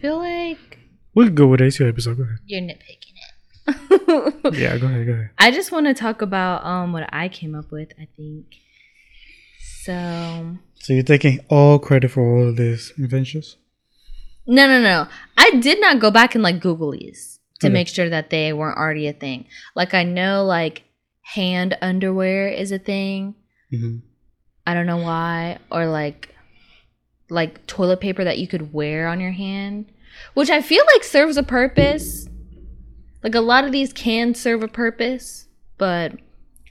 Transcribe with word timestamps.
feel 0.00 0.18
like 0.18 0.78
We'll 1.14 1.30
go 1.30 1.46
with 1.48 1.60
ACO 1.60 1.88
episode. 1.88 2.16
Go 2.18 2.22
ahead. 2.22 2.38
you're 2.46 2.60
nitpicking 2.60 3.14
it. 3.16 4.54
Yeah, 4.54 4.78
go 4.78 4.86
ahead. 4.86 5.06
Go 5.06 5.12
ahead. 5.12 5.30
I 5.38 5.50
just 5.50 5.70
want 5.72 5.86
to 5.86 5.94
talk 5.94 6.22
about 6.22 6.64
um 6.64 6.92
what 6.92 7.08
I 7.12 7.28
came 7.28 7.54
up 7.54 7.70
with. 7.70 7.92
I 7.98 8.06
think 8.16 8.46
so. 9.84 10.56
So 10.76 10.92
you're 10.92 11.02
taking 11.02 11.40
all 11.48 11.78
credit 11.78 12.10
for 12.10 12.22
all 12.22 12.48
of 12.48 12.56
these 12.56 12.92
inventions? 12.98 13.56
No, 14.46 14.66
no, 14.66 14.80
no. 14.82 15.06
I 15.36 15.50
did 15.60 15.80
not 15.80 16.00
go 16.00 16.10
back 16.10 16.34
and 16.34 16.42
like 16.42 16.60
Google 16.60 16.92
these 16.92 17.38
to 17.60 17.66
Okay. 17.66 17.72
make 17.74 17.88
sure 17.88 18.08
that 18.08 18.30
they 18.30 18.52
weren't 18.52 18.78
already 18.78 19.06
a 19.06 19.12
thing. 19.12 19.46
Like 19.76 19.94
I 19.94 20.02
know 20.04 20.44
like 20.44 20.82
hand 21.34 21.76
underwear 21.82 22.48
is 22.48 22.72
a 22.72 22.78
thing. 22.78 23.34
hmm 23.70 23.98
I 24.66 24.74
don't 24.74 24.86
know 24.86 24.98
why, 24.98 25.58
or 25.72 25.86
like 25.86 26.28
like 27.30 27.66
toilet 27.66 28.00
paper 28.00 28.24
that 28.24 28.38
you 28.38 28.46
could 28.46 28.72
wear 28.72 29.08
on 29.08 29.20
your 29.20 29.32
hand, 29.32 29.90
which 30.34 30.50
I 30.50 30.62
feel 30.62 30.84
like 30.92 31.04
serves 31.04 31.36
a 31.36 31.42
purpose. 31.42 32.28
Like 33.22 33.34
a 33.34 33.40
lot 33.40 33.64
of 33.64 33.72
these 33.72 33.92
can 33.92 34.34
serve 34.34 34.62
a 34.62 34.68
purpose, 34.68 35.46
but 35.78 36.12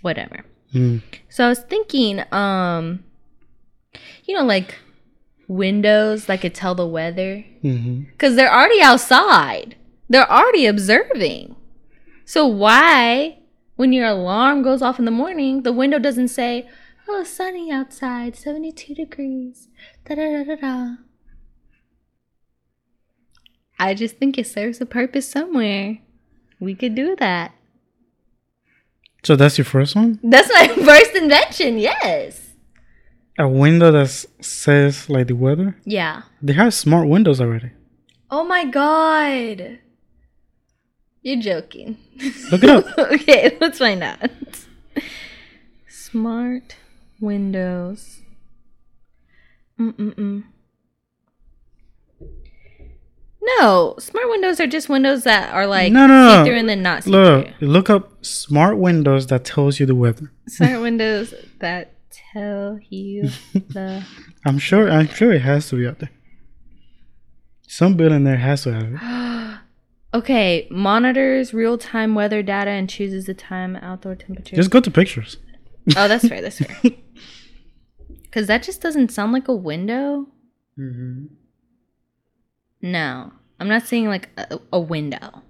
whatever. 0.01 0.45
Mm. 0.73 1.01
So 1.29 1.45
I 1.45 1.49
was 1.49 1.59
thinking, 1.59 2.23
um, 2.31 3.03
you 4.25 4.35
know, 4.35 4.43
like 4.43 4.75
windows 5.47 6.25
that 6.25 6.41
could 6.41 6.53
tell 6.53 6.75
the 6.75 6.87
weather 6.87 7.43
because 7.61 8.35
they're 8.35 8.53
already 8.53 8.81
outside. 8.81 9.75
They're 10.07 10.31
already 10.31 10.65
observing. 10.65 11.55
So 12.25 12.45
why, 12.45 13.39
when 13.75 13.93
your 13.93 14.07
alarm 14.07 14.61
goes 14.61 14.81
off 14.81 14.99
in 14.99 15.05
the 15.05 15.11
morning, 15.11 15.63
the 15.63 15.71
window 15.71 15.99
doesn't 15.99 16.27
say, 16.29 16.69
"Oh, 17.07 17.23
sunny 17.23 17.71
outside, 17.71 18.35
seventy-two 18.35 18.93
degrees." 18.93 19.67
Da 20.09 20.15
da 20.15 20.43
da 20.43 20.43
da 20.43 20.55
da. 20.55 20.95
I 23.77 23.93
just 23.93 24.17
think 24.17 24.39
it 24.39 24.47
serves 24.47 24.81
a 24.81 24.85
purpose 24.87 25.29
somewhere. 25.29 25.99
We 26.59 26.73
could 26.73 26.95
do 26.95 27.15
that. 27.17 27.51
So 29.23 29.35
that's 29.35 29.59
your 29.59 29.65
first 29.65 29.95
one? 29.95 30.19
That's 30.23 30.49
my 30.51 30.67
first 30.83 31.13
invention. 31.15 31.77
Yes. 31.77 32.55
A 33.37 33.47
window 33.47 33.91
that 33.91 34.09
says 34.41 35.09
like 35.11 35.27
the 35.27 35.35
weather? 35.35 35.77
Yeah. 35.85 36.23
They 36.41 36.53
have 36.53 36.73
smart 36.73 37.07
windows 37.07 37.39
already. 37.39 37.69
Oh 38.31 38.43
my 38.43 38.65
god. 38.65 39.77
You're 41.21 41.39
joking. 41.39 41.97
Look 42.51 42.63
it 42.63 42.69
up. 42.69 42.85
okay, 42.97 43.57
let's 43.61 43.77
find 43.77 44.01
out. 44.01 44.31
Smart 45.87 46.77
windows. 47.19 48.18
Mm-mm-mm. 49.79 50.43
No, 53.41 53.95
smart 53.99 54.29
windows 54.29 54.59
are 54.59 54.67
just 54.67 54.89
windows 54.89 55.23
that 55.23 55.53
are 55.53 55.65
like 55.65 55.91
No, 55.91 56.05
no, 56.07 56.27
no. 56.27 56.43
see 56.43 56.49
through 56.49 56.59
and 56.59 56.69
then 56.69 56.83
not 56.83 57.03
see 57.03 57.11
Look, 57.11 57.47
through. 57.59 57.67
look 57.67 57.89
up 57.89 58.23
smart 58.23 58.77
windows 58.77 59.27
that 59.27 59.45
tells 59.45 59.79
you 59.79 59.85
the 59.85 59.95
weather. 59.95 60.31
Smart 60.47 60.81
windows 60.81 61.33
that 61.59 61.93
tell 62.33 62.79
you 62.89 63.29
the. 63.53 64.03
I'm 64.45 64.59
sure. 64.59 64.89
I'm 64.91 65.07
sure 65.07 65.31
it 65.31 65.41
has 65.41 65.69
to 65.69 65.77
be 65.77 65.87
out 65.87 65.99
there. 65.99 66.09
Some 67.67 67.95
building 67.95 68.23
there 68.23 68.37
has 68.37 68.63
to 68.63 68.73
have 68.73 68.93
it. 68.93 68.99
Okay, 70.11 70.67
monitors 70.71 71.53
real 71.53 71.77
time 71.77 72.15
weather 72.15 72.41
data 72.41 72.71
and 72.71 72.89
chooses 72.89 73.25
the 73.27 73.35
time, 73.35 73.75
outdoor 73.75 74.15
temperature. 74.15 74.55
Just 74.55 74.71
go 74.71 74.79
to 74.79 74.89
pictures. 74.89 75.37
Oh, 75.95 76.07
that's 76.07 76.27
fair. 76.27 76.41
That's 76.41 76.57
fair. 76.57 76.91
Because 78.29 78.47
that 78.47 78.63
just 78.63 78.81
doesn't 78.81 79.11
sound 79.11 79.31
like 79.33 79.47
a 79.47 79.55
window. 79.55 80.27
Mm-hmm. 80.77 81.25
No, 82.81 83.33
I'm 83.59 83.67
not 83.67 83.87
seeing 83.87 84.07
like 84.07 84.29
a, 84.37 84.59
a 84.71 84.79
window. 84.79 85.41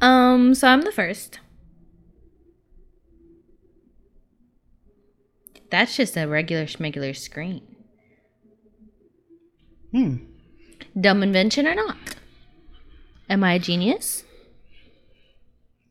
Um, 0.00 0.54
so 0.54 0.68
I'm 0.68 0.82
the 0.82 0.92
first. 0.92 1.40
That's 5.70 5.96
just 5.96 6.16
a 6.16 6.26
regular 6.26 6.66
schmegular 6.66 7.16
screen. 7.16 7.62
Hmm. 9.90 10.16
Dumb 10.98 11.22
invention 11.22 11.66
or 11.66 11.74
not? 11.74 11.96
Am 13.30 13.42
I 13.44 13.54
a 13.54 13.58
genius? 13.58 14.24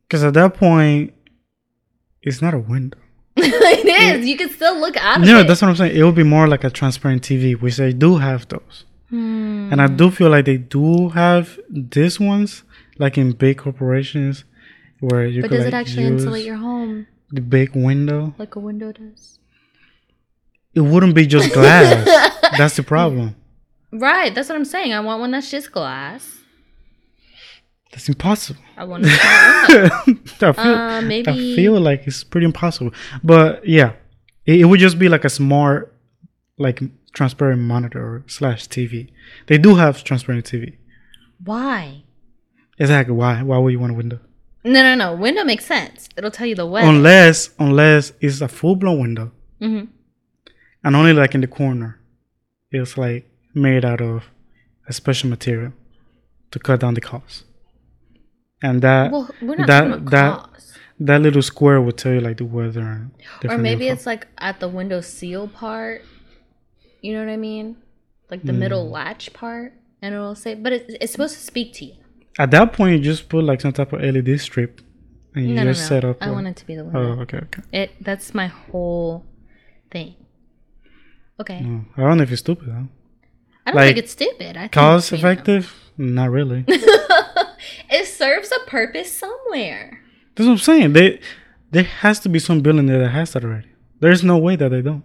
Because 0.06 0.22
at 0.22 0.34
that 0.34 0.54
point, 0.54 1.14
it's 2.22 2.40
not 2.42 2.54
a 2.54 2.58
window. 2.58 2.98
it 3.36 3.86
is. 4.20 4.26
You 4.26 4.36
can 4.36 4.50
still 4.50 4.78
look 4.78 4.96
out 4.96 5.20
of 5.20 5.26
No, 5.26 5.40
it. 5.40 5.46
that's 5.46 5.62
what 5.62 5.68
I'm 5.68 5.76
saying. 5.76 5.96
It 5.96 6.02
would 6.02 6.14
be 6.14 6.22
more 6.22 6.46
like 6.48 6.64
a 6.64 6.70
transparent 6.70 7.22
TV, 7.22 7.58
which 7.60 7.76
they 7.76 7.92
do 7.92 8.16
have 8.18 8.46
those. 8.48 8.84
Hmm. 9.10 9.68
And 9.72 9.80
I 9.80 9.86
do 9.88 10.10
feel 10.10 10.30
like 10.30 10.44
they 10.44 10.58
do 10.58 11.08
have 11.10 11.58
these 11.68 12.20
ones, 12.20 12.62
like 12.98 13.16
in 13.18 13.32
big 13.32 13.58
corporations, 13.58 14.44
where 15.00 15.26
you 15.26 15.42
But 15.42 15.50
could 15.50 15.56
does 15.58 15.66
it 15.66 15.74
actually 15.74 16.04
insulate 16.04 16.44
your 16.44 16.56
home 16.56 17.06
the 17.30 17.40
big 17.40 17.74
window. 17.74 18.34
like 18.38 18.54
a 18.56 18.60
window 18.60 18.92
does? 18.92 19.38
It 20.74 20.80
wouldn't 20.80 21.14
be 21.14 21.26
just 21.26 21.52
glass. 21.52 22.40
that's 22.58 22.76
the 22.76 22.82
problem. 22.82 23.36
Right, 23.90 24.34
that's 24.34 24.48
what 24.48 24.56
I'm 24.56 24.64
saying. 24.64 24.92
I 24.94 25.00
want 25.00 25.20
one 25.20 25.30
that's 25.32 25.50
just 25.50 25.72
glass. 25.72 26.41
That's 27.92 28.08
impossible. 28.08 28.62
I 28.76 28.84
want 28.84 29.04
to. 29.04 29.10
I 29.20 30.52
feel, 30.52 30.58
Uh, 30.58 31.00
maybe 31.02 31.30
I 31.30 31.34
feel 31.56 31.78
like 31.78 32.06
it's 32.06 32.24
pretty 32.24 32.46
impossible. 32.46 32.92
But 33.22 33.66
yeah, 33.68 33.92
it, 34.46 34.60
it 34.60 34.64
would 34.64 34.80
just 34.80 34.98
be 34.98 35.08
like 35.08 35.24
a 35.24 35.30
smart, 35.30 35.94
like 36.58 36.80
transparent 37.12 37.60
monitor 37.62 38.24
slash 38.26 38.66
TV. 38.68 39.10
They 39.46 39.58
do 39.58 39.74
have 39.76 40.02
transparent 40.04 40.46
TV. 40.46 40.76
why? 41.44 42.02
Exactly. 42.78 43.14
Why? 43.14 43.42
Why 43.42 43.58
would 43.58 43.72
you 43.72 43.78
want 43.78 43.92
a 43.92 43.96
window? 43.96 44.18
No, 44.64 44.82
no, 44.82 44.94
no. 44.94 45.14
Window 45.14 45.44
makes 45.44 45.66
sense. 45.66 46.08
It'll 46.16 46.30
tell 46.30 46.46
you 46.46 46.54
the 46.54 46.66
weather. 46.66 46.88
Unless, 46.88 47.50
unless 47.58 48.12
it's 48.20 48.40
a 48.40 48.48
full 48.48 48.76
blown 48.76 49.00
window, 49.00 49.32
hmm 49.60 49.84
and 50.84 50.96
only 50.96 51.12
like 51.12 51.32
in 51.36 51.40
the 51.42 51.46
corner, 51.46 52.00
it's 52.72 52.98
like 52.98 53.28
made 53.54 53.84
out 53.84 54.00
of 54.00 54.24
a 54.88 54.92
special 54.92 55.30
material 55.30 55.72
to 56.50 56.58
cut 56.58 56.80
down 56.80 56.94
the 56.94 57.00
cost. 57.00 57.44
And 58.62 58.80
that 58.82 59.10
Well, 59.10 59.28
that 59.66 60.06
that 60.10 60.48
that 61.00 61.20
little 61.20 61.42
square 61.42 61.80
would 61.80 61.96
tell 61.98 62.12
you 62.12 62.20
like 62.20 62.36
the 62.36 62.44
weather. 62.44 62.80
And 62.80 63.10
Or 63.50 63.58
maybe 63.58 63.88
it's 63.88 64.06
like 64.06 64.28
at 64.38 64.60
the 64.60 64.68
window 64.68 65.00
seal 65.00 65.48
part. 65.48 66.02
You 67.00 67.14
know 67.14 67.20
what 67.24 67.32
I 67.32 67.36
mean? 67.36 67.76
Like 68.30 68.42
the 68.44 68.52
Hmm. 68.52 68.60
middle 68.60 68.88
latch 68.88 69.32
part, 69.32 69.72
and 70.00 70.14
it'll 70.14 70.34
say, 70.36 70.54
but 70.54 70.72
it, 70.72 70.86
it's 71.00 71.12
supposed 71.12 71.34
to 71.34 71.40
speak 71.42 71.72
to 71.74 71.84
you. 71.86 71.94
At 72.38 72.50
that 72.52 72.72
point, 72.72 72.96
you 72.96 73.02
just 73.02 73.28
put 73.28 73.44
like 73.44 73.60
some 73.60 73.72
type 73.72 73.92
of 73.92 74.00
LED 74.00 74.38
strip, 74.40 74.80
and 75.34 75.44
you 75.48 75.54
No, 75.54 75.62
no, 75.62 75.64
no. 75.66 75.72
just 75.72 75.88
set 75.88 76.04
up. 76.04 76.18
I 76.22 76.26
like- 76.26 76.34
want 76.34 76.46
it 76.46 76.56
to 76.56 76.66
be 76.66 76.76
the 76.76 76.82
Oh, 76.82 76.84
window. 76.84 77.22
okay, 77.22 77.38
okay. 77.38 77.62
It. 77.72 77.90
That's 78.00 78.32
my 78.32 78.46
whole 78.46 79.26
thing. 79.90 80.14
Okay. 81.40 81.60
No, 81.60 81.84
I 81.96 82.02
don't 82.02 82.16
know 82.18 82.22
if 82.22 82.30
it's 82.32 82.40
stupid 82.40 82.68
though. 82.68 82.88
I 83.66 83.70
don't 83.70 83.76
Like, 83.76 83.86
think 83.88 83.98
it's 83.98 84.12
stupid. 84.12 84.56
I 84.56 84.60
think 84.62 84.72
Cost 84.72 85.12
effective? 85.12 85.74
Not 85.98 86.30
really. 86.30 86.64
it 87.90 88.06
serves 88.06 88.52
a 88.52 88.68
purpose 88.68 89.12
somewhere. 89.12 90.00
That's 90.34 90.46
what 90.46 90.52
I'm 90.52 90.58
saying. 90.58 90.92
They 90.92 91.20
there 91.70 91.84
has 91.84 92.20
to 92.20 92.28
be 92.28 92.38
some 92.38 92.60
billionaire 92.60 92.98
that 93.00 93.10
has 93.10 93.32
that 93.32 93.44
already. 93.44 93.68
There's 94.00 94.22
no 94.22 94.38
way 94.38 94.56
that 94.56 94.70
they 94.70 94.82
don't. 94.82 95.04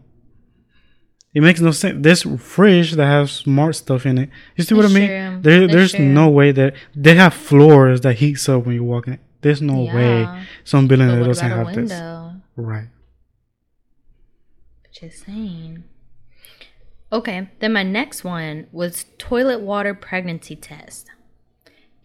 It 1.33 1.41
makes 1.41 1.61
no 1.61 1.71
sense. 1.71 2.03
This 2.03 2.23
fridge 2.23 2.93
that 2.93 3.05
has 3.05 3.31
smart 3.31 3.75
stuff 3.75 4.05
in 4.05 4.17
it. 4.17 4.29
You 4.55 4.63
see 4.63 4.73
what 4.73 4.85
I 4.85 4.87
mean? 4.87 5.07
true. 5.07 5.39
There, 5.41 5.67
there's 5.67 5.93
true. 5.93 6.05
no 6.05 6.29
way 6.29 6.51
that 6.51 6.73
they 6.95 7.15
have 7.15 7.33
floors 7.33 8.01
that 8.01 8.15
heats 8.15 8.49
up 8.49 8.65
when 8.65 8.75
you 8.75 8.83
walk 8.83 9.07
in. 9.07 9.13
it. 9.13 9.19
There's 9.41 9.61
no 9.61 9.83
way 9.83 10.27
some 10.63 10.87
building 10.87 11.07
But 11.07 11.13
that 11.13 11.21
what 11.21 11.27
doesn't 11.27 11.49
have 11.49 11.75
this. 11.75 11.91
Right. 12.55 12.87
Just 14.91 15.25
saying. 15.25 15.83
Okay, 17.11 17.49
then 17.59 17.71
my 17.71 17.83
next 17.83 18.23
one 18.23 18.67
was 18.71 19.05
toilet 19.17 19.61
water 19.61 19.93
pregnancy 19.93 20.55
test. 20.55 21.07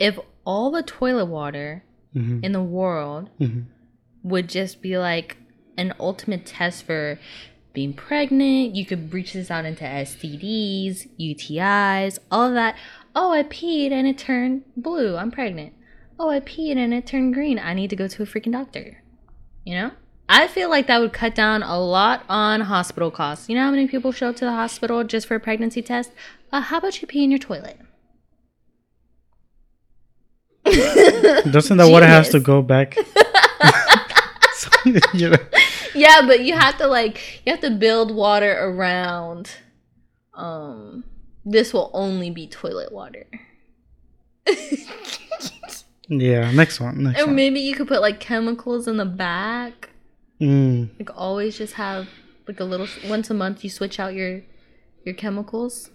If 0.03 0.19
all 0.45 0.71
the 0.71 0.83
toilet 0.83 1.27
water 1.27 1.85
hmm 2.13 2.41
in 2.43 2.53
the 2.53 2.63
world 2.63 3.31
hmm 3.39 3.61
would 4.23 4.49
just 4.49 4.83
be 4.83 4.99
like 4.99 5.37
an 5.77 5.95
ultimate 5.99 6.47
test 6.47 6.85
for 6.85 7.19
being 7.73 7.93
pregnant, 7.93 8.77
you 8.77 8.85
could 8.85 9.11
breach 9.11 9.33
this 9.33 9.51
out 9.51 9.65
into 9.65 9.85
STDs, 9.85 11.09
UTIs, 11.19 12.19
all 12.31 12.49
of 12.49 12.55
that. 12.55 12.77
Oh, 13.17 13.33
I 13.33 13.43
peed 13.43 13.91
and 13.93 14.07
it 14.07 14.19
turned 14.19 14.63
blue. 14.77 15.17
I'm 15.17 15.31
pregnant. 15.31 15.73
Oh, 16.19 16.29
I 16.31 16.41
peed 16.41 16.77
and 16.77 16.93
it 16.95 17.07
turned 17.07 17.35
green. 17.35 17.59
I 17.59 17.75
need 17.75 17.91
to 17.91 17.97
go 17.97 18.07
to 18.09 18.23
a 18.23 18.27
freaking 18.27 18.53
doctor. 18.53 19.03
You 19.65 19.75
know? 19.75 19.91
I 20.29 20.47
feel 20.49 20.71
like 20.71 20.87
that 20.87 21.01
would 21.01 21.13
cut 21.13 21.35
down 21.35 21.63
a 21.63 21.81
lot 21.81 22.25
on 22.29 22.63
hospital 22.63 23.11
costs. 23.11 23.49
You 23.49 23.57
know 23.57 23.65
how 23.65 23.71
many 23.71 23.89
people 23.89 24.13
show 24.13 24.29
up 24.29 24.37
to 24.37 24.45
the 24.45 24.53
hospital 24.53 25.03
just 25.05 25.27
for 25.27 25.35
a 25.35 25.41
pregnancy 25.41 25.83
test? 25.83 26.13
Uh, 26.53 26.61
how 26.61 26.79
about 26.79 27.01
you 27.01 27.09
pee 27.09 27.25
in 27.25 27.31
your 27.31 27.39
toilet? 27.39 27.79
Doesn't 31.51 31.77
that 31.79 31.89
water 31.91 32.07
has 32.07 32.29
to 32.31 32.41
go 32.41 32.63
back? 32.63 32.97
So, 34.55 34.71
you 35.15 35.31
know, 35.31 35.37
Yeah, 35.95 36.23
but 36.27 36.41
you 36.45 36.55
have 36.55 36.77
to 36.79 36.87
like 36.87 37.43
you 37.45 37.53
have 37.53 37.61
to 37.63 37.71
build 37.71 38.15
water 38.15 38.53
around 38.59 39.51
um, 40.35 41.05
this 41.45 41.73
will 41.75 41.91
only 41.93 42.31
be 42.31 42.47
toilet 42.47 42.91
water. 42.93 43.27
Yeah, 46.09 46.51
next 46.53 46.81
one. 46.81 47.05
Next 47.05 47.21
Or 47.23 47.27
one. 47.27 47.37
maybe 47.37 47.61
you 47.61 47.75
could 47.75 47.89
put 47.89 48.01
like 48.01 48.21
chemicals 48.21 48.87
in 48.89 48.97
the 48.97 49.05
back. 49.07 49.91
Mm, 50.41 50.91
Like 50.99 51.11
always 51.17 51.57
just 51.57 51.75
have 51.75 52.09
like 52.49 52.59
a 52.61 52.65
little 52.65 52.89
once 53.09 53.31
a 53.31 53.35
month 53.35 53.63
you 53.63 53.71
switch 53.71 54.01
out 54.01 54.13
your 54.15 54.43
your 55.05 55.15
chemicals. 55.15 55.91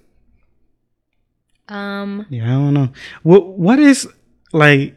Um 1.68 2.26
yeah, 2.30 2.46
I 2.46 2.54
don't 2.54 2.74
know. 2.74 2.90
What 3.24 3.58
what 3.60 3.80
is 3.80 4.08
like 4.54 4.96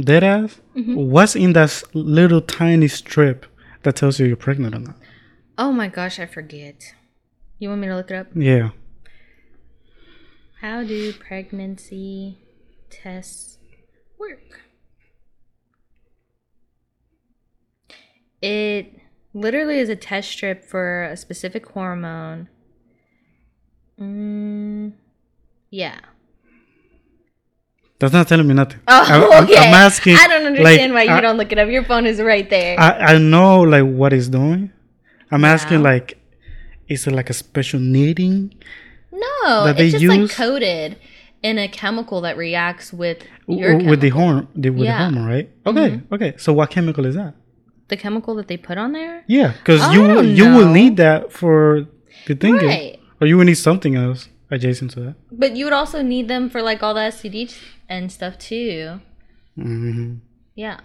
dead 0.00 0.24
ass? 0.24 0.60
Mm-hmm. 0.76 0.94
What's 0.94 1.36
in 1.36 1.52
that 1.54 1.82
little 1.94 2.40
tiny 2.40 2.88
strip 2.88 3.46
that 3.82 3.96
tells 3.96 4.18
you 4.18 4.26
you're 4.26 4.36
pregnant 4.36 4.74
or 4.74 4.80
not? 4.80 4.96
oh 5.58 5.72
my 5.72 5.88
gosh, 5.88 6.20
I 6.20 6.26
forget. 6.26 6.94
You 7.58 7.68
want 7.68 7.80
me 7.80 7.88
to 7.88 7.96
look 7.96 8.10
it 8.10 8.14
up? 8.14 8.28
Yeah. 8.34 8.70
How 10.60 10.84
do 10.84 11.12
pregnancy 11.12 12.38
tests 12.90 13.58
work? 14.18 14.60
It 18.40 19.00
literally 19.34 19.78
is 19.78 19.88
a 19.88 19.96
test 19.96 20.30
strip 20.30 20.64
for 20.64 21.04
a 21.04 21.16
specific 21.16 21.66
hormone. 21.70 22.48
Mm, 24.00 24.92
yeah. 25.70 25.98
That's 27.98 28.12
not 28.12 28.28
telling 28.28 28.46
me 28.46 28.54
nothing. 28.54 28.80
Oh, 28.86 29.04
I, 29.32 29.42
okay. 29.42 29.56
I'm 29.56 29.74
asking. 29.74 30.14
I 30.16 30.28
don't 30.28 30.46
understand 30.46 30.92
like, 30.94 31.08
why 31.08 31.12
you 31.12 31.18
I, 31.18 31.20
don't 31.20 31.36
look 31.36 31.50
it 31.50 31.58
up. 31.58 31.68
Your 31.68 31.84
phone 31.84 32.06
is 32.06 32.20
right 32.20 32.48
there. 32.48 32.78
I, 32.78 33.14
I 33.14 33.18
know 33.18 33.62
like 33.62 33.84
what 33.84 34.12
it's 34.12 34.28
doing. 34.28 34.70
I'm 35.30 35.44
asking 35.44 35.82
like, 35.82 36.16
is 36.86 37.06
it 37.06 37.12
like 37.12 37.28
a 37.28 37.34
special 37.34 37.80
kneading? 37.80 38.54
no, 39.12 39.64
that 39.64 39.80
it's 39.80 39.98
just 40.00 40.16
like 40.16 40.30
coated 40.30 40.96
in 41.42 41.58
a 41.58 41.66
chemical 41.68 42.20
that 42.20 42.36
reacts 42.36 42.92
with 42.92 43.18
your 43.48 43.76
with 43.76 44.00
the 44.00 44.10
chemical. 44.10 44.20
horn, 44.20 44.48
the, 44.54 44.70
with 44.70 44.84
Yeah. 44.84 45.00
Mm-hmm. 45.00 45.14
the 45.14 45.20
hormone, 45.20 45.34
right? 45.34 45.50
Okay, 45.66 46.00
okay. 46.12 46.34
So 46.38 46.52
what 46.52 46.70
chemical 46.70 47.04
is 47.06 47.14
that? 47.16 47.34
the 47.88 47.96
chemical 47.96 48.34
that 48.34 48.48
they 48.48 48.56
put 48.58 48.76
on 48.76 48.92
there. 48.92 49.24
Yeah, 49.26 49.52
because 49.58 49.80
I 49.80 49.94
you 49.94 50.20
you 50.20 50.44
will 50.54 50.68
need 50.70 50.98
that 50.98 51.32
for 51.32 51.86
the 52.26 52.34
thing, 52.34 52.56
Right. 52.56 53.00
or 53.20 53.26
you 53.26 53.36
will 53.38 53.46
need 53.46 53.56
something 53.56 53.96
else 53.96 54.28
adjacent 54.50 54.90
to 54.92 55.00
that. 55.00 55.14
But 55.30 55.56
you 55.56 55.64
would 55.64 55.72
also 55.74 56.02
need 56.02 56.28
them 56.28 56.48
for 56.50 56.62
like 56.62 56.82
all 56.82 56.94
the 56.94 57.00
STD 57.00 57.54
and 57.88 58.10
stuff 58.10 58.38
too. 58.38 59.00
hmm 59.56 60.16
Yeah. 60.54 60.80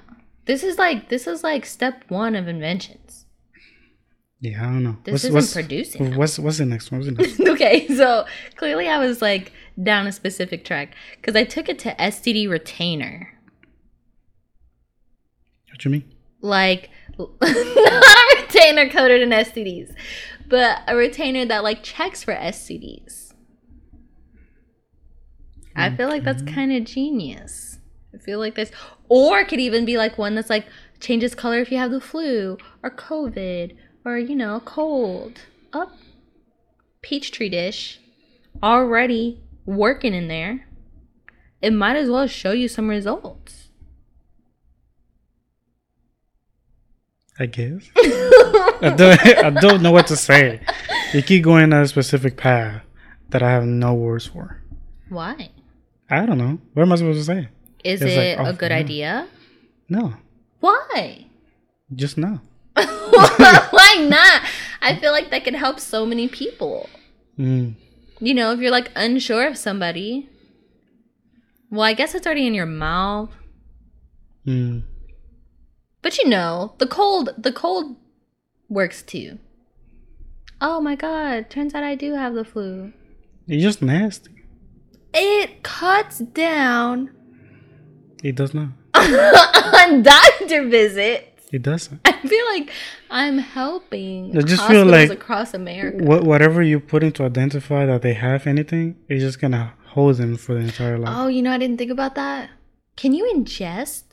This 0.45 0.63
is 0.63 0.77
like 0.77 1.09
this 1.09 1.25
is 1.27 1.43
like 1.43 1.65
step 1.65 2.03
one 2.09 2.35
of 2.35 2.47
inventions. 2.47 3.25
Yeah, 4.41 4.61
I 4.61 4.65
don't 4.65 4.83
know. 4.83 4.97
This 5.05 5.23
isn't 5.23 5.53
producing 5.53 6.09
them. 6.09 6.17
What's 6.17 6.37
what's 6.37 6.57
the 6.57 6.65
next 6.65 6.91
one? 6.91 6.99
What's 6.99 7.15
the 7.15 7.23
next? 7.23 7.39
okay, 7.47 7.87
so 7.87 8.25
clearly 8.57 8.89
I 8.89 8.99
was 8.99 9.21
like 9.21 9.53
down 9.81 10.05
a 10.05 10.11
specific 10.11 10.65
track 10.65 10.95
because 11.15 11.35
I 11.37 11.45
took 11.45 11.69
it 11.69 11.79
to 11.79 11.95
STD 11.95 12.49
retainer. 12.49 13.39
what 15.71 15.85
you 15.85 15.91
mean? 15.91 16.13
Like 16.41 16.89
not 17.17 17.29
a 17.41 18.41
retainer 18.41 18.89
coated 18.89 19.21
in 19.21 19.29
STDs, 19.29 19.95
but 20.49 20.79
a 20.87 20.95
retainer 20.97 21.45
that 21.45 21.63
like 21.63 21.81
checks 21.81 22.21
for 22.21 22.33
STDs. 22.35 23.22
I 25.75 25.95
feel 25.95 26.07
like 26.07 26.23
that's 26.23 26.41
kind 26.43 26.71
of 26.71 26.83
genius. 26.83 27.79
I 28.13 28.17
feel 28.19 28.39
like 28.39 28.55
this, 28.55 28.71
or 29.09 29.39
it 29.39 29.47
could 29.47 29.59
even 29.59 29.85
be 29.85 29.97
like 29.97 30.17
one 30.17 30.35
that's 30.35 30.49
like 30.49 30.67
changes 30.99 31.33
color 31.35 31.59
if 31.59 31.71
you 31.71 31.77
have 31.77 31.91
the 31.91 31.99
flu 31.99 32.57
or 32.83 32.91
COVID 32.91 33.75
or 34.05 34.17
you 34.17 34.35
know 34.35 34.61
cold. 34.63 35.39
Up, 35.71 35.91
petri 37.01 37.49
dish, 37.49 37.99
already 38.61 39.41
working 39.65 40.13
in 40.13 40.27
there. 40.27 40.67
It 41.61 41.71
might 41.73 41.95
as 41.95 42.09
well 42.09 42.27
show 42.27 42.51
you 42.51 42.67
some 42.67 42.89
results. 42.89 43.69
I 47.39 47.47
guess. 47.47 47.89
I 47.97 48.93
don't. 48.95 49.19
I 49.25 49.49
don't 49.49 49.81
know 49.81 49.91
what 49.91 50.07
to 50.07 50.15
say. 50.15 50.61
You 51.13 51.23
keep 51.23 51.43
going 51.43 51.69
down 51.71 51.81
a 51.81 51.87
specific 51.87 52.37
path 52.37 52.83
that 53.29 53.41
I 53.41 53.49
have 53.49 53.65
no 53.65 53.95
words 53.95 54.27
for. 54.27 54.61
Why? 55.09 55.49
I 56.21 56.25
don't 56.25 56.37
know. 56.37 56.59
What 56.73 56.83
am 56.83 56.91
I 56.91 56.95
supposed 56.95 57.19
to 57.19 57.25
say? 57.25 57.49
Is 57.83 58.01
It's 58.01 58.15
like 58.15 58.47
it 58.47 58.53
a 58.53 58.53
good 58.53 58.71
the- 58.71 58.75
idea? 58.75 59.27
No, 59.89 60.13
Why? 60.59 61.25
just 61.93 62.17
no. 62.17 62.39
Why 62.75 64.07
not? 64.09 64.41
I 64.81 64.95
feel 64.99 65.11
like 65.11 65.29
that 65.31 65.43
could 65.43 65.55
help 65.55 65.79
so 65.79 66.05
many 66.05 66.27
people. 66.27 66.89
Mm. 67.37 67.75
You 68.19 68.33
know, 68.33 68.51
if 68.51 68.59
you're 68.59 68.71
like 68.71 68.91
unsure 68.95 69.47
of 69.47 69.57
somebody. 69.57 70.29
Well, 71.69 71.81
I 71.81 71.93
guess 71.93 72.15
it's 72.15 72.25
already 72.25 72.47
in 72.47 72.53
your 72.53 72.65
mouth. 72.65 73.31
Mm. 74.47 74.83
But 76.01 76.17
you 76.17 76.27
know, 76.29 76.73
the 76.77 76.87
cold 76.87 77.29
the 77.37 77.51
cold 77.51 77.95
works 78.69 79.01
too. 79.03 79.39
Oh 80.61 80.79
my 80.81 80.95
god, 80.95 81.49
turns 81.49 81.73
out 81.73 81.83
I 81.83 81.95
do 81.95 82.13
have 82.13 82.33
the 82.33 82.45
flu. 82.45 82.93
It's 83.47 83.63
just 83.63 83.81
nasty. 83.81 84.31
It 85.13 85.63
cuts 85.63 86.19
down 86.19 87.11
It 88.23 88.35
does 88.35 88.53
not. 88.53 88.69
on 88.95 90.03
doctor 90.03 90.67
visits. 90.67 91.29
It 91.51 91.61
doesn't. 91.61 92.01
I 92.05 92.13
feel 92.27 92.45
like 92.53 92.71
I'm 93.11 93.37
helping 93.37 94.35
I 94.35 94.41
just 94.41 94.65
feel 94.67 94.85
hospitals 94.85 94.91
like 94.91 95.11
across 95.11 95.53
America. 95.53 96.03
What 96.03 96.23
whatever 96.23 96.61
you 96.63 96.79
put 96.79 97.03
in 97.03 97.11
to 97.13 97.23
identify 97.25 97.85
that 97.85 98.01
they 98.01 98.13
have 98.13 98.47
anything, 98.47 98.95
it's 99.07 99.21
just 99.23 99.39
gonna 99.39 99.73
hold 99.87 100.17
them 100.17 100.35
for 100.37 100.55
the 100.55 100.61
entire 100.61 100.97
life. 100.97 101.13
Oh, 101.15 101.27
you 101.27 101.41
know, 101.43 101.51
I 101.51 101.57
didn't 101.59 101.77
think 101.77 101.91
about 101.91 102.15
that. 102.15 102.49
Can 102.95 103.13
you 103.13 103.31
ingest 103.35 104.03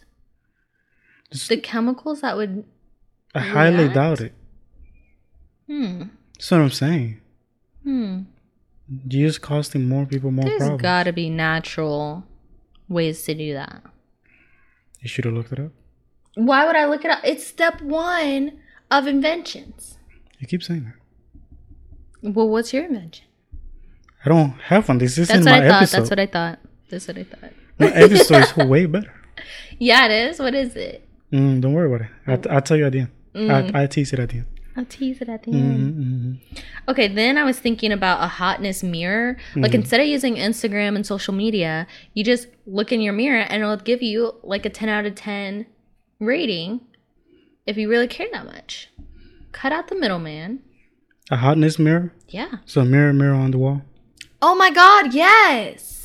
Just- 1.32 1.48
the 1.48 1.56
chemicals 1.56 2.20
that 2.20 2.36
would? 2.36 2.64
I 3.34 3.40
highly 3.40 3.88
doubt 3.88 4.20
it. 4.20 4.34
Hmm. 5.66 6.02
That's 6.34 6.50
what 6.50 6.60
I'm 6.60 6.70
saying. 6.70 7.20
Hmm. 7.84 8.22
You 9.08 9.26
just 9.26 9.40
costing 9.40 9.88
more 9.88 10.04
people 10.06 10.30
more 10.30 10.44
There's 10.44 10.58
problems. 10.58 10.82
got 10.82 11.04
to 11.04 11.12
be 11.12 11.30
natural 11.30 12.24
ways 12.88 13.22
to 13.24 13.34
do 13.34 13.52
that. 13.54 13.82
you 15.00 15.08
should 15.08 15.24
have 15.24 15.34
looked 15.34 15.52
it 15.52 15.60
up. 15.60 15.70
Why 16.34 16.66
would 16.66 16.76
I 16.76 16.86
look 16.86 17.04
it 17.04 17.10
up? 17.10 17.20
It's 17.24 17.46
step 17.46 17.80
one 17.82 18.58
of 18.90 19.06
inventions. 19.06 19.98
You 20.38 20.46
keep 20.46 20.62
saying 20.62 20.84
that. 20.84 22.32
Well, 22.34 22.48
what's 22.48 22.72
your 22.72 22.84
invention? 22.84 23.26
I 24.24 24.28
don't 24.28 24.50
have 24.62 24.88
one. 24.88 24.98
This 24.98 25.16
isn't 25.18 25.44
That's 25.44 25.46
what 25.46 25.60
my 25.60 25.66
I 25.66 25.68
thought. 25.70 25.82
episode. 25.82 25.98
That's 25.98 26.10
what 26.10 26.18
I 26.20 26.26
thought. 26.26 26.58
That's 26.90 27.08
what 27.08 27.18
I 27.18 27.24
thought. 27.24 27.52
my 27.78 27.86
episode 27.92 28.42
is 28.60 28.68
way 28.68 28.86
better. 28.86 29.14
Yeah, 29.78 30.06
it 30.06 30.30
is. 30.30 30.38
What 30.38 30.54
is 30.54 30.76
it? 30.76 31.06
Mm, 31.32 31.60
don't 31.60 31.72
worry 31.72 31.92
about 31.94 32.08
it. 32.36 32.46
I, 32.46 32.54
I'll 32.54 32.60
tell 32.60 32.76
you 32.76 32.86
at 32.86 32.92
the 32.92 32.98
end. 33.00 33.10
Mm. 33.34 33.74
I, 33.74 33.82
I 33.84 33.86
tease 33.86 34.12
it 34.12 34.18
at 34.18 34.28
the 34.30 34.38
end. 34.38 34.46
I'll 34.76 34.84
tease 34.84 35.20
it 35.20 35.28
at 35.28 35.42
the 35.42 35.52
end. 35.52 35.94
Mhm, 35.94 36.38
mhm. 36.54 36.62
Okay, 36.88 37.08
then 37.08 37.36
I 37.36 37.44
was 37.44 37.58
thinking 37.58 37.90
about 37.92 38.22
a 38.22 38.28
hotness 38.28 38.82
mirror. 38.82 39.36
Like 39.56 39.72
Mm-hmm. 39.72 39.80
instead 39.80 40.00
of 40.00 40.06
using 40.06 40.36
Instagram 40.36 40.94
and 40.96 41.04
social 41.04 41.34
media, 41.34 41.86
you 42.14 42.22
just 42.24 42.46
look 42.66 42.92
in 42.92 43.00
your 43.00 43.12
mirror 43.12 43.40
and 43.48 43.62
it'll 43.62 43.76
give 43.76 44.00
you 44.02 44.34
like 44.42 44.64
a 44.64 44.70
10 44.70 44.88
out 44.88 45.06
of 45.06 45.14
10 45.16 45.66
rating 46.20 46.80
if 47.66 47.76
you 47.76 47.88
really 47.88 48.06
care 48.08 48.28
that 48.32 48.46
much. 48.46 48.90
Cut 49.52 49.72
out 49.72 49.88
the 49.88 49.96
middleman. 49.96 50.60
A 51.30 51.36
hotness 51.36 51.78
mirror. 51.78 52.12
Yeah. 52.28 52.58
So 52.64 52.80
a 52.82 52.84
mirror, 52.84 53.12
mirror 53.12 53.34
on 53.34 53.50
the 53.50 53.58
wall. 53.58 53.82
Oh 54.40 54.54
my 54.54 54.70
god, 54.70 55.12
yes. 55.14 55.99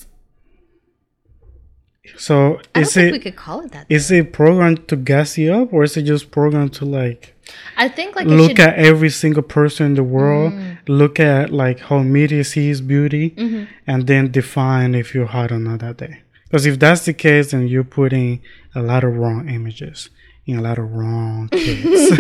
So 2.17 2.59
is 2.75 2.93
think 2.93 3.07
it 3.09 3.12
we 3.13 3.19
could 3.19 3.35
call 3.35 3.62
it 3.65 3.71
that. 3.71 3.85
is 3.89 4.09
it 4.12 4.31
programmed 4.33 4.88
to 4.89 4.95
gas 4.95 5.38
you 5.38 5.53
up, 5.53 5.74
or 5.74 5.83
is 5.83 5.97
it 5.97 6.03
just 6.03 6.31
programmed 6.31 6.74
to 6.75 6.85
like 6.85 7.33
I 7.77 7.88
think 7.89 8.15
like 8.15 8.27
look 8.27 8.51
should, 8.51 8.59
at 8.59 8.75
every 8.75 9.09
single 9.09 9.43
person 9.43 9.85
in 9.88 9.93
the 9.95 10.03
world, 10.03 10.53
Mm. 10.53 10.77
look 10.88 11.19
at 11.19 11.51
like 11.51 11.79
how 11.79 12.00
media 12.00 12.43
sees 12.43 12.81
beauty, 12.81 13.31
Mhm. 13.38 13.67
and 13.88 14.07
then 14.07 14.31
define 14.31 14.95
if 14.95 15.13
you're 15.13 15.27
hot 15.27 15.51
or 15.51 15.59
not 15.59 15.79
that 15.79 15.97
day. 15.97 16.21
Because 16.45 16.65
if 16.65 16.79
that's 16.79 17.05
the 17.05 17.13
case, 17.13 17.51
then 17.51 17.67
you're 17.67 17.83
putting 17.83 18.41
a 18.74 18.81
lot 18.81 19.03
of 19.03 19.15
wrong 19.15 19.50
images 19.50 20.09
in 20.47 20.57
a 20.57 20.62
lot 20.62 20.77
of 20.77 20.91
wrong 20.93 21.50
kids. 21.51 22.12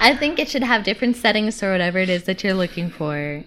I 0.00 0.16
think 0.16 0.38
it 0.38 0.48
should 0.48 0.62
have 0.64 0.82
different 0.82 1.16
settings 1.16 1.62
or 1.62 1.70
whatever 1.72 1.98
it 1.98 2.08
is 2.08 2.24
that 2.24 2.42
you're 2.42 2.54
looking 2.54 2.90
for. 2.90 3.44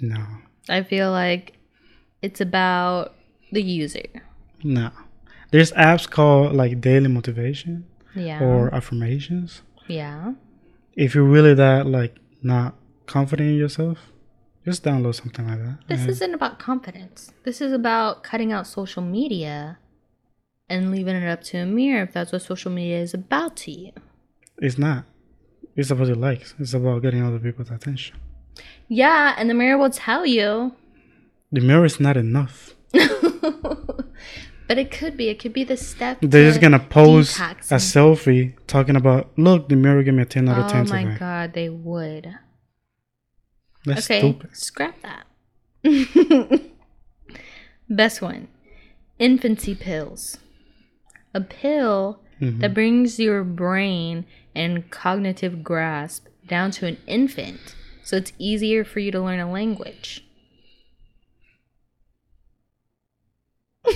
no, 0.00 0.24
I 0.68 0.82
feel 0.82 1.10
like 1.10 1.54
it's 2.22 2.40
about 2.40 3.14
the 3.52 3.62
user. 3.62 4.04
no. 4.62 4.90
There's 5.50 5.72
apps 5.72 6.08
called 6.08 6.54
like 6.54 6.78
daily 6.80 7.08
motivation 7.08 7.86
Yeah. 8.14 8.42
or 8.42 8.74
affirmations. 8.74 9.62
yeah. 9.86 10.34
If 10.94 11.14
you're 11.14 11.24
really 11.24 11.54
that 11.54 11.86
like 11.86 12.16
not 12.42 12.74
confident 13.06 13.48
in 13.50 13.56
yourself, 13.56 13.98
just 14.64 14.82
download 14.84 15.14
something 15.14 15.46
like 15.48 15.58
that. 15.64 15.78
This 15.88 16.06
isn't 16.06 16.34
about 16.34 16.58
confidence. 16.58 17.32
This 17.44 17.60
is 17.62 17.72
about 17.72 18.22
cutting 18.22 18.52
out 18.52 18.66
social 18.66 19.02
media 19.02 19.78
and 20.68 20.90
leaving 20.90 21.16
it 21.16 21.26
up 21.26 21.42
to 21.44 21.58
a 21.58 21.64
mirror 21.66 22.02
if 22.02 22.12
that's 22.12 22.32
what 22.32 22.42
social 22.42 22.70
media 22.70 23.00
is 23.00 23.14
about 23.14 23.56
to 23.64 23.70
you. 23.70 23.92
it's 24.58 24.76
not. 24.76 25.04
It's 25.76 25.90
about 25.90 26.08
your 26.08 26.16
likes. 26.16 26.54
It's 26.58 26.74
about 26.74 27.00
getting 27.02 27.22
other 27.22 27.38
people's 27.38 27.70
attention. 27.70 28.16
Yeah, 28.88 29.34
and 29.38 29.48
the 29.48 29.54
mirror 29.54 29.78
will 29.78 29.88
tell 29.90 30.26
you. 30.26 30.72
The 31.52 31.60
mirror 31.60 31.84
is 31.84 31.98
not 32.00 32.16
enough. 32.16 32.74
But 34.68 34.76
it 34.76 34.90
could 34.90 35.16
be. 35.16 35.30
It 35.30 35.38
could 35.38 35.54
be 35.54 35.64
the 35.64 35.78
step. 35.78 36.18
They're 36.20 36.46
just 36.50 36.60
gonna 36.60 36.78
post 36.78 37.38
a 37.40 37.76
selfie 37.76 38.52
talking 38.66 38.96
about, 38.96 39.30
look, 39.38 39.70
the 39.70 39.76
mirror 39.76 40.02
gave 40.02 40.12
me 40.12 40.22
a 40.24 40.26
10 40.26 40.46
out 40.46 40.58
of 40.58 40.70
ten. 40.70 40.82
Oh 40.82 40.84
10 40.84 40.94
my 40.94 41.04
today. 41.04 41.18
god, 41.18 41.52
they 41.54 41.68
would. 41.70 42.34
That's 43.86 44.04
okay, 44.10 44.20
stupid. 44.20 44.54
scrap 44.54 44.96
that. 45.00 45.24
Best 47.88 48.20
one 48.20 48.48
infancy 49.18 49.74
pills. 49.74 50.36
A 51.34 51.40
pill 51.40 52.20
Mhm. 52.40 52.60
that 52.60 52.74
brings 52.74 53.18
your 53.18 53.42
brain 53.44 54.26
and 54.54 54.90
cognitive 54.90 55.64
grasp 55.64 56.26
down 56.46 56.70
to 56.72 56.86
an 56.86 56.98
infant 57.06 57.74
so 58.04 58.16
it's 58.16 58.32
easier 58.38 58.84
for 58.84 59.00
you 59.00 59.10
to 59.12 59.20
learn 59.20 59.40
a 59.40 59.50
language. 59.50 60.27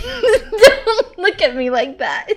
Don't 0.00 1.18
look 1.18 1.42
at 1.42 1.54
me 1.56 1.70
like 1.70 1.98
that. 1.98 2.28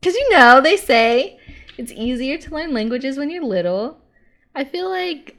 Because 0.00 0.14
you 0.16 0.30
know, 0.30 0.60
they 0.60 0.76
say 0.76 1.38
it's 1.78 1.92
easier 1.92 2.38
to 2.38 2.54
learn 2.54 2.72
languages 2.72 3.16
when 3.16 3.30
you're 3.30 3.44
little. 3.44 3.98
I 4.54 4.64
feel 4.64 4.88
like 4.90 5.36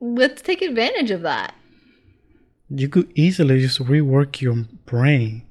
let's 0.00 0.42
take 0.42 0.62
advantage 0.62 1.10
of 1.10 1.22
that. 1.22 1.54
You 2.68 2.88
could 2.88 3.10
easily 3.16 3.60
just 3.60 3.80
rework 3.80 4.40
your 4.40 4.64
brain 4.86 5.42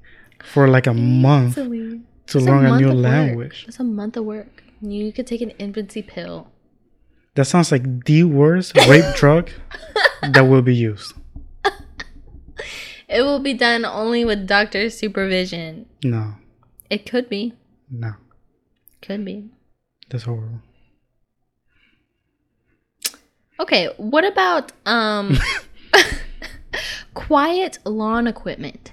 for 0.42 0.68
like 0.68 0.86
a 0.86 0.94
month 0.94 1.58
Easily. 1.58 2.00
to 2.28 2.40
learn 2.40 2.64
a, 2.64 2.68
month 2.70 2.80
new 2.80 2.88
work. 2.88 2.96
language. 2.96 3.64
It's 3.68 3.78
a 3.78 3.84
month 3.84 4.16
of 4.16 4.24
work. 4.24 4.62
You 4.80 5.12
could 5.12 5.26
take 5.26 5.42
an 5.42 5.50
infancy 5.50 6.00
pill. 6.02 6.48
That 7.34 7.44
sounds 7.46 7.70
like 7.72 8.04
the 8.04 8.24
worst 8.24 8.76
rape 8.88 9.04
drug 9.16 9.50
that 10.22 10.42
will 10.42 10.62
be 10.62 10.74
used. 10.74 11.14
It 13.08 13.22
will 13.22 13.40
be 13.40 13.54
done 13.54 13.84
only 13.84 14.24
with 14.24 14.46
doctor's 14.46 14.96
supervision. 14.96 15.86
No, 16.04 16.34
It 16.90 17.06
could 17.10 17.28
be. 17.28 17.54
no, 17.90 18.12
Could 19.02 19.24
be. 19.24 19.48
that's 20.08 20.24
horrible. 20.24 20.60
Okay, 23.58 23.88
what 23.96 24.24
about 24.24 24.72
um 24.86 25.36
quiet 27.14 27.78
lawn 27.84 28.26
equipment? 28.26 28.92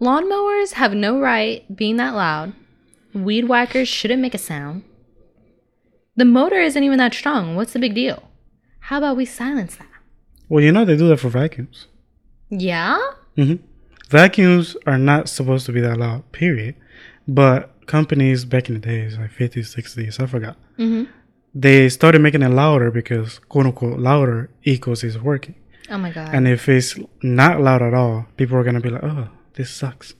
Lawnmowers 0.00 0.72
have 0.74 0.94
no 0.94 1.20
right 1.20 1.64
being 1.76 1.96
that 1.98 2.14
loud. 2.14 2.54
Weed 3.12 3.44
whackers 3.48 3.88
shouldn't 3.88 4.22
make 4.22 4.34
a 4.34 4.38
sound. 4.38 4.84
The 6.16 6.24
motor 6.24 6.58
isn't 6.60 6.82
even 6.82 6.98
that 6.98 7.14
strong. 7.14 7.56
What's 7.56 7.72
the 7.72 7.78
big 7.78 7.94
deal? 7.94 8.22
How 8.80 8.98
about 8.98 9.16
we 9.16 9.24
silence 9.24 9.76
that? 9.76 9.86
Well, 10.48 10.62
you 10.64 10.72
know 10.72 10.84
they 10.84 10.96
do 10.96 11.08
that 11.08 11.18
for 11.20 11.28
vacuums. 11.28 11.86
Yeah? 12.50 12.98
hmm 13.36 13.54
Vacuums 14.08 14.76
are 14.86 14.98
not 14.98 15.28
supposed 15.28 15.66
to 15.66 15.72
be 15.72 15.80
that 15.80 15.96
loud, 15.96 16.30
period. 16.32 16.74
But 17.28 17.86
companies 17.86 18.44
back 18.44 18.68
in 18.68 18.74
the 18.74 18.80
days, 18.80 19.16
like 19.16 19.30
50s, 19.30 19.74
60s, 19.76 20.20
I 20.20 20.26
forgot, 20.26 20.56
Mm-hmm. 20.78 21.04
they 21.54 21.88
started 21.88 22.20
making 22.20 22.42
it 22.42 22.48
louder 22.48 22.90
because 22.90 23.38
quote 23.38 23.66
unquote 23.66 23.98
louder 24.00 24.50
equals 24.64 25.04
it's 25.04 25.16
working. 25.16 25.54
Oh 25.90 25.98
my 25.98 26.10
god. 26.10 26.34
And 26.34 26.48
if 26.48 26.68
it's 26.68 26.98
not 27.22 27.60
loud 27.60 27.82
at 27.82 27.94
all, 27.94 28.26
people 28.36 28.56
are 28.56 28.64
gonna 28.64 28.80
be 28.80 28.90
like, 28.90 29.02
"Oh, 29.04 29.28
this 29.54 29.70
sucks." 29.70 30.14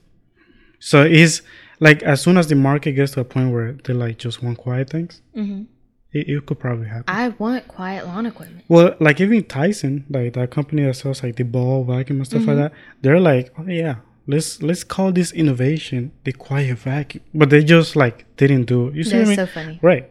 So 0.79 1.03
it's 1.03 1.41
like 1.79 2.03
as 2.03 2.21
soon 2.21 2.37
as 2.37 2.47
the 2.47 2.55
market 2.55 2.91
gets 2.93 3.13
to 3.13 3.21
a 3.21 3.25
point 3.25 3.51
where 3.51 3.73
they 3.83 3.93
like 3.93 4.17
just 4.19 4.43
want 4.43 4.57
quiet 4.57 4.89
things, 4.89 5.21
hmm 5.33 5.63
it, 6.13 6.29
it 6.29 6.45
could 6.45 6.59
probably 6.59 6.87
happen. 6.87 7.05
I 7.07 7.29
want 7.29 7.67
quiet 7.67 8.05
lawn 8.05 8.25
equipment. 8.25 8.65
well, 8.67 8.95
like 8.99 9.19
even 9.21 9.45
Dyson, 9.47 10.05
like 10.09 10.33
that 10.33 10.51
company 10.51 10.83
that 10.83 10.95
sells 10.95 11.23
like 11.23 11.35
the 11.37 11.43
ball 11.43 11.83
vacuum 11.83 12.17
and 12.19 12.25
stuff 12.27 12.41
like 12.45 12.49
Mm-hmm. 12.57 12.61
that, 12.61 12.73
they're 13.01 13.19
like, 13.19 13.53
"Oh 13.57 13.65
yeah, 13.67 13.95
let's 14.27 14.61
let's 14.61 14.83
call 14.83 15.11
this 15.11 15.31
innovation 15.31 16.11
the 16.23 16.31
quiet 16.33 16.77
vacuum," 16.79 17.23
but 17.33 17.49
they 17.49 17.63
just 17.63 17.95
like 17.95 18.25
didn't 18.37 18.65
do 18.65 18.87
it. 18.87 18.95
You 18.95 19.03
see 19.03 19.17
what 19.17 19.27
I 19.27 19.35
That's 19.35 19.37
mean? 19.37 19.47
so 19.47 19.53
funny. 19.53 19.79
right? 19.81 20.09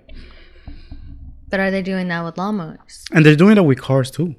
But 1.49 1.61
are 1.61 1.71
they 1.71 1.83
doing 1.83 2.09
that 2.09 2.25
with 2.25 2.37
lawnmowers? 2.37 3.04
And 3.12 3.26
they're 3.26 3.37
doing 3.37 3.57
that 3.57 3.64
with 3.64 3.80
cars 3.80 4.11
too. 4.11 4.37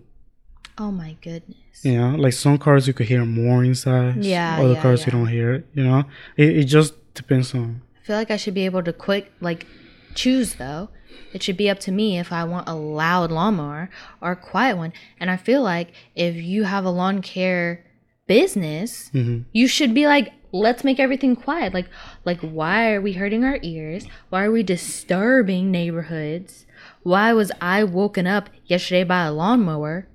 Oh 0.77 0.91
my 0.91 1.17
goodness. 1.21 1.57
You 1.83 1.97
know, 1.99 2.15
like 2.15 2.33
some 2.33 2.57
cars 2.57 2.87
you 2.87 2.93
could 2.93 3.07
hear 3.07 3.25
more 3.25 3.63
inside. 3.63 4.23
Yeah, 4.23 4.59
Other 4.61 4.73
yeah, 4.73 4.81
cars 4.81 5.05
you 5.05 5.11
don't 5.11 5.27
hear 5.27 5.53
it. 5.55 5.67
You 5.73 5.83
know, 5.83 6.03
it, 6.37 6.57
it 6.59 6.63
just 6.65 6.93
depends 7.13 7.53
on. 7.53 7.81
I 8.01 8.05
feel 8.05 8.15
like 8.15 8.31
I 8.31 8.37
should 8.37 8.53
be 8.53 8.65
able 8.65 8.81
to 8.83 8.93
quick 8.93 9.31
like 9.41 9.67
choose 10.15 10.55
though. 10.55 10.89
It 11.33 11.41
should 11.43 11.57
be 11.57 11.69
up 11.69 11.79
to 11.81 11.91
me 11.91 12.19
if 12.19 12.31
I 12.31 12.43
want 12.43 12.67
a 12.67 12.75
loud 12.75 13.31
lawnmower 13.31 13.89
or 14.21 14.31
a 14.31 14.35
quiet 14.35 14.77
one. 14.77 14.91
And 15.19 15.29
I 15.31 15.37
feel 15.37 15.61
like 15.61 15.93
if 16.15 16.35
you 16.35 16.63
have 16.63 16.83
a 16.85 16.89
lawn 16.89 17.21
care 17.21 17.85
business, 18.27 19.09
Mhm. 19.13 19.45
you 19.51 19.67
should 19.67 19.93
be 19.93 20.07
like, 20.07 20.31
let's 20.51 20.83
make 20.83 20.99
everything 20.99 21.35
quiet. 21.35 21.73
Like 21.73 21.87
like 22.25 22.39
why 22.41 22.91
are 22.93 23.01
we 23.01 23.13
hurting 23.13 23.43
our 23.43 23.59
ears? 23.61 24.05
Why 24.29 24.43
are 24.45 24.51
we 24.51 24.63
disturbing 24.63 25.71
neighborhoods? 25.71 26.65
Why 27.03 27.33
was 27.33 27.51
I 27.61 27.83
woken 27.83 28.27
up 28.27 28.49
yesterday 28.65 29.03
by 29.03 29.25
a 29.25 29.31
lawnmower? 29.31 30.07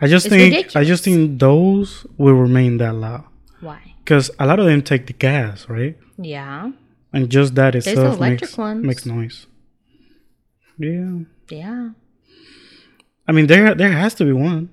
I 0.00 0.06
just 0.08 0.26
It's 0.26 0.34
think 0.34 0.76
I 0.76 0.84
just 0.84 1.04
think 1.04 1.38
those 1.38 2.06
will 2.18 2.34
remain 2.34 2.76
that 2.78 2.94
loud 2.94 3.24
Why? 3.60 3.78
because 4.04 4.30
a 4.38 4.46
lot 4.46 4.58
of 4.58 4.66
them 4.66 4.82
take 4.82 5.06
the 5.06 5.12
gas, 5.14 5.68
right? 5.68 5.96
Yeah. 6.18 6.72
And 7.14 7.30
just 7.30 7.54
that 7.54 7.74
itself 7.74 8.16
electric 8.18 8.40
makes 8.42 8.58
ones. 8.58 8.84
makes 8.84 9.06
noise. 9.06 9.46
Yeah, 10.78 11.18
Yeah. 11.50 11.90
I 13.26 13.32
mean 13.32 13.46
there 13.46 13.74
there 13.74 13.92
has 13.92 14.14
to 14.16 14.24
be 14.24 14.32
one. 14.32 14.70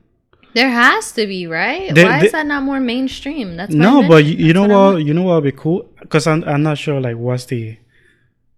There 0.53 0.69
has 0.69 1.13
to 1.13 1.25
be, 1.27 1.47
right? 1.47 1.93
There- 1.95 2.05
Why 2.05 2.17
there- 2.17 2.25
is 2.25 2.31
that 2.33 2.45
not 2.45 2.63
more 2.63 2.79
mainstream? 2.81 3.55
That's 3.55 3.73
No, 3.73 4.05
but 4.07 4.25
you, 4.25 4.35
you 4.47 4.53
know 4.53 4.63
That's 4.67 4.73
I 4.73 4.93
what? 4.95 5.05
You 5.05 5.13
know 5.13 5.23
what 5.23 5.35
would 5.35 5.53
be 5.53 5.57
cool? 5.63 5.89
Because 6.01 6.27
I'm 6.27 6.43
I'm 6.43 6.63
not 6.63 6.77
sure 6.77 6.99
like 6.99 7.15
what's 7.15 7.45
the, 7.45 7.77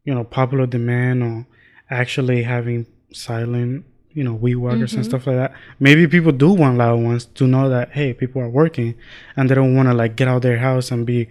you 0.05 0.13
know, 0.15 0.23
popular 0.23 0.65
demand 0.65 1.21
or 1.21 1.45
actually 1.91 2.41
having 2.43 2.87
silent, 3.11 3.85
you 4.13 4.23
know, 4.23 4.33
weed 4.33 4.55
whackers 4.55 4.91
Mm-hmm. 4.91 4.97
and 4.99 5.05
stuff 5.05 5.27
like 5.27 5.35
that. 5.35 5.53
Maybe 5.79 6.07
people 6.07 6.31
do 6.31 6.49
want 6.53 6.77
loud 6.77 6.99
ones 7.03 7.25
to 7.37 7.45
know 7.45 7.69
that 7.69 7.91
hey, 7.91 8.13
people 8.13 8.41
are 8.41 8.49
working, 8.49 8.95
and 9.35 9.47
they 9.49 9.55
don't 9.55 9.75
want 9.75 9.87
to 9.89 9.93
like 9.93 10.15
get 10.15 10.27
out 10.27 10.41
their 10.41 10.57
house 10.57 10.89
and 10.89 11.05
be 11.05 11.27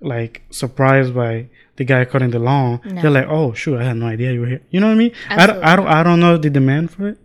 like 0.00 0.42
surprised 0.50 1.12
by 1.14 1.48
the 1.80 1.84
guy 1.92 2.04
cutting 2.04 2.30
the 2.30 2.38
lawn. 2.38 2.78
No. 2.84 3.00
They're 3.00 3.10
like, 3.18 3.26
oh 3.36 3.54
shoot, 3.54 3.78
I 3.80 3.84
had 3.84 3.96
no 3.96 4.06
idea 4.06 4.32
you 4.36 4.40
were 4.42 4.50
here. 4.54 4.62
You 4.70 4.80
know 4.80 4.88
what 4.88 4.98
I 5.00 5.02
mean? 5.04 5.12
I 5.30 5.46
don't, 5.46 5.64
I 5.64 5.72
don't 5.76 5.86
I 5.98 6.02
don't 6.06 6.20
know 6.24 6.36
the 6.36 6.50
demand 6.50 6.90
for 6.90 7.08
it, 7.12 7.18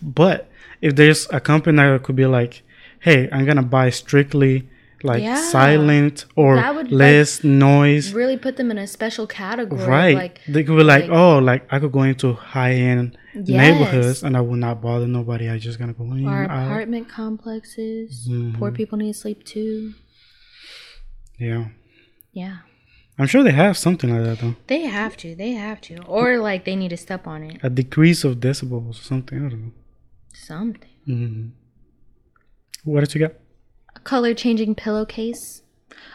but 0.00 0.48
if 0.80 0.96
there's 0.96 1.28
a 1.30 1.40
company 1.40 1.76
that 1.76 2.02
could 2.04 2.16
be 2.16 2.24
like, 2.38 2.62
hey, 3.06 3.28
I'm 3.30 3.44
gonna 3.44 3.62
buy 3.78 3.90
strictly 3.90 4.54
like 5.04 5.22
Yeah. 5.22 5.40
silent 5.58 6.24
or 6.36 6.56
would, 6.56 6.90
like, 6.90 6.90
less 7.04 7.44
noise. 7.44 8.14
really 8.14 8.38
put 8.46 8.56
them 8.56 8.70
in 8.70 8.78
a 8.78 8.86
special 8.86 9.26
category. 9.26 9.84
Right. 9.98 10.16
Like, 10.24 10.40
they 10.48 10.64
could 10.64 10.76
be 10.76 10.82
like, 10.94 11.02
like- 11.08 11.10
oh, 11.22 11.38
like 11.50 11.62
I 11.70 11.78
could 11.78 11.92
go 11.92 12.02
into 12.12 12.32
high 12.32 12.72
end 12.90 13.16
Yes. 13.34 13.48
neighborhoods 13.62 14.22
and 14.24 14.32
I 14.38 14.40
will 14.40 14.56
not 14.66 14.80
bother 14.80 15.06
nobody. 15.06 15.50
I 15.50 15.58
just 15.58 15.78
gonna 15.78 15.92
go 15.92 16.04
in. 16.14 16.26
our 16.26 16.44
out. 16.50 16.66
apartment 16.66 17.06
complexes. 17.10 18.26
Mhm. 18.30 18.58
Poor 18.58 18.72
people 18.72 18.96
need 18.98 19.14
sleep 19.14 19.44
too. 19.44 19.92
Yeah. 21.38 21.66
Yeah. 22.32 22.56
I'm 23.18 23.26
sure 23.26 23.42
they 23.42 23.52
have 23.52 23.76
something 23.76 24.10
like 24.14 24.24
that 24.24 24.38
though. 24.40 24.54
They 24.68 24.82
have 24.82 25.16
to. 25.18 25.34
They 25.34 25.52
have 25.52 25.80
to. 25.82 26.02
Or 26.04 26.38
like 26.38 26.64
they 26.64 26.76
need 26.76 26.90
to 26.90 26.96
step 26.96 27.26
on 27.26 27.42
it. 27.42 27.58
A 27.62 27.70
decrease 27.70 28.22
of 28.24 28.36
decibels 28.36 28.90
or 28.90 29.02
something. 29.02 29.38
I 29.44 29.48
don't 29.48 29.64
know. 29.66 29.72
Something. 30.32 30.90
hmm 31.04 31.46
What 32.84 33.00
did 33.00 33.14
you 33.14 33.18
get? 33.20 33.40
A 33.96 34.00
color 34.00 34.34
changing 34.34 34.74
pillowcase. 34.76 35.62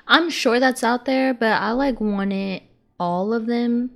I'm 0.07 0.29
sure 0.29 0.59
that's 0.59 0.83
out 0.83 1.05
there, 1.05 1.33
but 1.33 1.61
I 1.61 1.71
like 1.71 1.99
wanted 1.99 2.63
all 2.99 3.33
of 3.33 3.47
them 3.47 3.91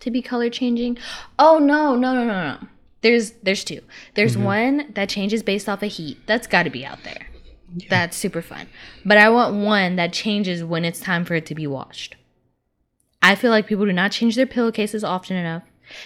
to 0.00 0.10
be 0.10 0.22
color 0.22 0.48
changing. 0.48 0.96
Oh 1.38 1.58
no, 1.58 1.94
no, 1.94 2.14
no, 2.14 2.24
no, 2.24 2.54
no. 2.54 2.66
There's 3.02 3.32
there's 3.42 3.64
two. 3.64 3.80
There's 4.14 4.36
one 4.36 4.92
that 4.94 5.08
changes 5.08 5.42
based 5.42 5.68
off 5.68 5.82
of 5.82 5.92
heat. 5.92 6.18
That's 6.26 6.46
got 6.46 6.62
to 6.64 6.70
be 6.70 6.84
out 6.84 7.02
there. 7.04 7.26
That's 7.88 8.16
super 8.16 8.42
fun. 8.42 8.66
But 9.04 9.16
I 9.18 9.28
want 9.30 9.54
one 9.56 9.96
that 9.96 10.12
changes 10.12 10.64
when 10.64 10.84
it's 10.84 11.00
time 11.00 11.24
for 11.24 11.34
it 11.34 11.46
to 11.46 11.54
be 11.54 11.66
washed. 11.66 12.16
I 13.22 13.34
feel 13.34 13.50
like 13.50 13.66
people 13.66 13.86
do 13.86 13.92
not 13.92 14.12
change 14.12 14.36
their 14.36 14.46
pillowcases 14.46 15.04
often 15.04 15.36
enough. 15.36 15.62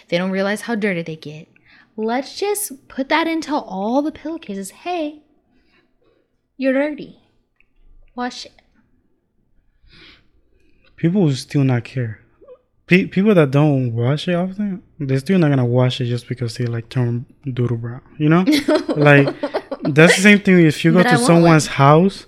They 0.09 0.19
don't 0.19 0.31
realize 0.31 0.63
how 0.63 0.75
dirty 0.75 1.03
they 1.03 1.17
get. 1.17 1.49
Let's 1.97 2.39
just 2.39 2.89
put 2.89 3.09
that 3.09 3.27
into 3.27 3.55
all 3.55 4.03
the 4.03 4.11
pillowcases. 4.11 4.71
Hey, 4.71 5.23
you're 6.57 6.73
dirty. 6.73 7.21
Wash 8.17 8.47
it. 8.47 8.53
People 10.97 11.23
will 11.23 11.35
still 11.35 11.65
not 11.65 11.85
care. 11.85 12.21
Pe- 12.87 13.07
people 13.07 13.35
that 13.35 13.51
don't 13.51 13.95
wash 13.95 14.29
it 14.29 14.35
often, 14.35 14.83
they're 14.99 15.19
still 15.19 15.39
not 15.39 15.49
gonna 15.49 15.65
wash 15.65 16.01
it 16.01 16.07
just 16.07 16.29
because 16.29 16.57
they 16.57 16.67
like 16.67 16.89
turn 16.89 17.27
doodle 17.45 17.77
brown. 17.77 18.03
You 18.19 18.29
know, 18.29 18.45
like 18.89 19.27
that's 19.83 20.17
the 20.17 20.23
same 20.23 20.41
thing. 20.41 20.67
If 20.67 20.85
you 20.85 20.93
go 20.93 21.03
But 21.03 21.11
to 21.11 21.19
someone's 21.19 21.67
house 21.67 22.27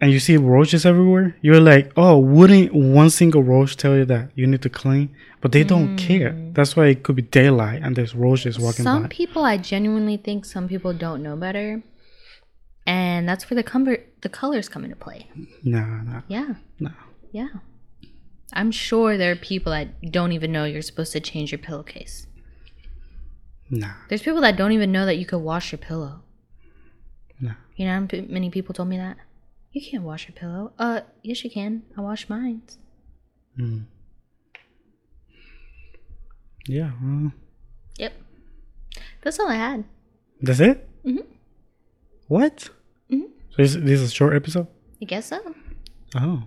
and 0.00 0.12
you 0.12 0.20
see 0.20 0.36
roaches 0.36 0.86
everywhere, 0.86 1.36
you're 1.40 1.60
like, 1.60 1.92
oh, 1.96 2.18
wouldn't 2.18 2.72
one 2.72 3.10
single 3.10 3.42
roach 3.42 3.76
tell 3.76 3.96
you 3.96 4.04
that 4.04 4.30
you 4.34 4.46
need 4.46 4.62
to 4.62 4.70
clean? 4.70 5.14
But 5.40 5.52
they 5.52 5.64
don't 5.64 5.90
hmm. 5.90 5.96
care. 5.96 6.36
That's 6.52 6.76
why 6.76 6.86
it 6.86 7.02
could 7.02 7.16
be 7.16 7.22
daylight 7.22 7.82
and 7.82 7.96
there's 7.96 8.14
roaches 8.14 8.58
walking 8.58 8.84
Some 8.84 9.02
by. 9.02 9.08
people, 9.08 9.44
I 9.44 9.56
genuinely 9.56 10.16
think 10.16 10.44
some 10.44 10.68
people 10.68 10.92
don't 10.92 11.22
know 11.22 11.36
better, 11.36 11.82
and 12.86 13.28
that's 13.28 13.48
where 13.50 13.56
the 13.56 13.62
comfort, 13.62 14.08
the 14.22 14.28
colors 14.28 14.68
come 14.68 14.84
into 14.84 14.96
play. 14.96 15.28
Nah, 15.62 16.02
nah, 16.02 16.22
Yeah, 16.28 16.54
nah. 16.78 16.90
yeah. 17.32 17.48
I'm 18.52 18.70
sure 18.70 19.18
there 19.18 19.32
are 19.32 19.36
people 19.36 19.72
that 19.72 20.10
don't 20.10 20.32
even 20.32 20.52
know 20.52 20.64
you're 20.64 20.80
supposed 20.80 21.12
to 21.12 21.20
change 21.20 21.52
your 21.52 21.58
pillowcase. 21.58 22.26
Nah, 23.70 23.92
There's 24.08 24.22
people 24.22 24.40
that 24.40 24.56
don't 24.56 24.72
even 24.72 24.90
know 24.90 25.04
that 25.04 25.18
you 25.18 25.26
could 25.26 25.38
wash 25.40 25.72
your 25.72 25.78
pillow. 25.78 26.22
nah. 27.40 27.52
You 27.76 27.86
know, 27.86 27.92
how 27.92 28.22
many 28.28 28.48
people 28.48 28.74
told 28.74 28.88
me 28.88 28.96
that. 28.96 29.18
You 29.72 29.82
can't 29.82 30.02
wash 30.02 30.26
your 30.28 30.34
pillow. 30.34 30.72
Uh, 30.78 31.00
yes, 31.22 31.44
you 31.44 31.50
can. 31.50 31.82
I 31.96 32.00
wash 32.00 32.28
mine. 32.28 32.62
Mm. 33.58 33.84
Yeah, 36.66 36.90
Yep. 37.98 38.12
That's 39.22 39.38
all 39.40 39.48
I 39.48 39.54
had. 39.56 39.84
that's 40.40 40.60
it? 40.60 40.88
Mhm. 41.04 41.24
What? 42.28 42.68
Mhm. 43.10 43.28
So 43.50 43.56
this, 43.62 43.74
this 43.74 44.00
is 44.00 44.10
a 44.12 44.14
short 44.14 44.34
episode? 44.34 44.66
I 45.00 45.04
guess 45.06 45.26
so. 45.26 45.38
Oh. 46.16 46.44